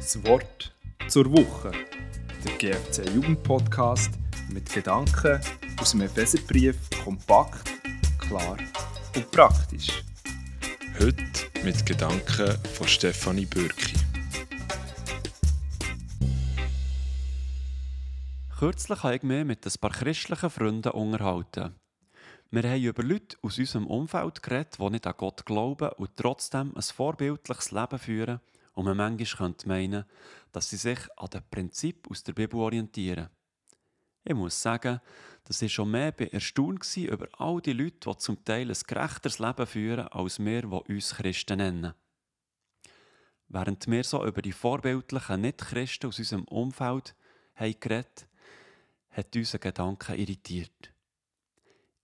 [0.00, 0.72] Das Wort
[1.08, 1.72] zur Woche.
[2.42, 4.10] Der GFC Jugendpodcast
[4.48, 5.38] mit Gedanken
[5.78, 6.74] aus dem Epheserbrief
[7.04, 7.70] kompakt,
[8.18, 8.56] klar
[9.14, 10.02] und praktisch.
[10.98, 11.22] Heute
[11.62, 13.92] mit Gedanken von Stefanie Bürki.
[18.58, 21.74] Kürzlich habe ich mich mit ein paar christlichen Freunden unterhalten.
[22.50, 26.72] Wir haben über Leute aus unserem Umfeld geredet, die nicht an Gott glauben und trotzdem
[26.74, 28.40] ein vorbildliches Leben führen
[28.72, 30.04] und man manchmal könnte meinen,
[30.52, 33.28] dass sie sich an den Prinzipien aus der Bibel orientieren.
[34.24, 35.00] Ich muss sagen,
[35.44, 39.38] dass ich schon mehr erstaunt war über all die Leute, die zum Teil ein gerechteres
[39.38, 41.94] Leben führen, als wir, die uns Christen nennen.
[43.48, 47.16] Während wir so über die vorbildlichen Nicht-Christen aus unserem Umfeld
[47.54, 48.28] haben geredet,
[49.10, 50.92] hat unser Gedanken irritiert.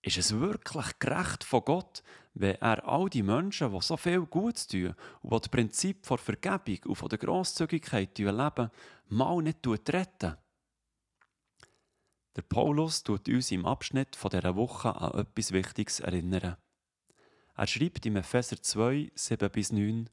[0.06, 4.68] Ist es wirklich gerecht von Gott, wenn er all die Menschen, die so viel Gutes
[4.68, 8.70] tun und die das Prinzip von Vergebung und der Grosszügigkeit leben,
[9.08, 10.36] mal nicht retten?
[12.36, 16.56] Der Paulus tut uns im Abschnitt von dieser Woche an etwas Wichtiges erinnern.
[17.56, 20.08] Er schreibt im Epheser 2, 7 bis 9,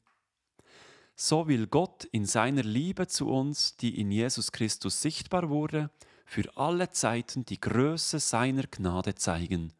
[1.14, 5.92] So will Gott in seiner Liebe zu uns, die in Jesus Christus sichtbar wurde,
[6.26, 9.72] für alle Zeiten die Größe seiner Gnade zeigen.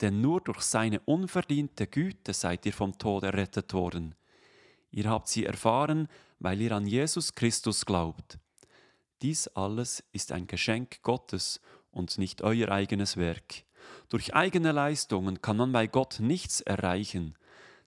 [0.00, 4.14] Denn nur durch seine unverdiente Güte seid ihr vom Tod errettet worden.
[4.90, 8.38] Ihr habt sie erfahren, weil ihr an Jesus Christus glaubt.
[9.22, 13.64] Dies alles ist ein Geschenk Gottes und nicht euer eigenes Werk.
[14.08, 17.36] Durch eigene Leistungen kann man bei Gott nichts erreichen.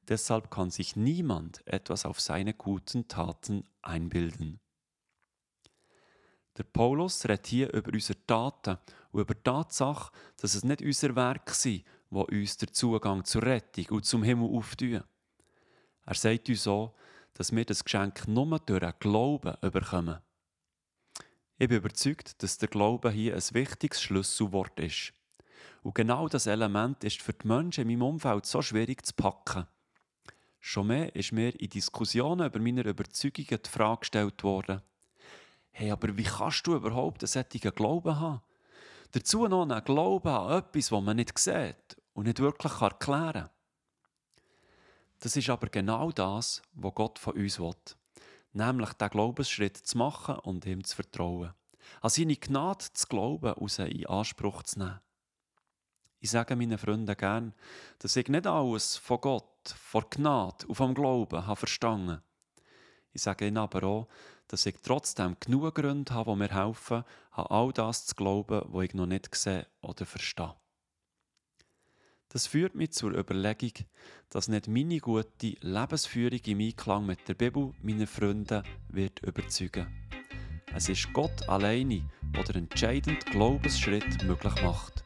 [0.07, 4.59] Deshalb kann sich niemand etwas auf seine guten Taten einbilden.
[6.57, 8.77] Der Paulus redet hier über unsere Taten
[9.11, 13.43] und über die Tatsache, dass es nicht unser Werk sind, wo uns der Zugang zur
[13.43, 15.03] Rettung und zum Himmel auftun.
[16.05, 16.93] Er sagt uns so,
[17.33, 20.19] dass wir das Geschenk nur durch einen Glauben überkommen.
[21.57, 25.13] Ich bin überzeugt, dass der Glaube hier ein wichtiges Schlüsselwort ist.
[25.83, 29.65] Und genau das Element ist für die Menschen in meinem Umfeld so schwierig zu packen.
[30.59, 34.81] Schon mehr ist mir in Diskussionen über meine Überzeugungen die Frage gestellt worden,
[35.71, 38.41] hey, aber wie kannst du überhaupt einen solchen Glauben haben?
[39.13, 43.49] Dazu noch einen Glauben an etwas, das man nicht sieht und nicht wirklich erklären kann.
[45.19, 47.75] Das ist aber genau das, was Gott von uns will.
[48.53, 51.53] Nämlich den Glaubensschritt zu machen und ihm zu vertrauen.
[52.01, 54.99] An seine Gnade zu glauben und sie in Anspruch zu nehmen.
[56.19, 57.53] Ich sage meinen Freunden gern,
[57.99, 62.21] dass ich nicht alles von Gott, von Gnade und vom Glauben habe verstanden.
[63.13, 64.07] Ich sage ihnen aber auch,
[64.47, 68.85] dass ich trotzdem genug Gründe habe, die mir helfen, an all das zu glauben, was
[68.85, 70.55] ich noch nicht sehe oder verstehe.
[72.33, 73.73] Das führt mich zur Überlegung,
[74.29, 79.87] dass nicht meine gute Lebensführung im Einklang mit der Bibel meine Freunde wird überzeugen.
[80.73, 85.00] Es ist Gott alleine, der den entscheidenden Glaubensschritt möglich macht.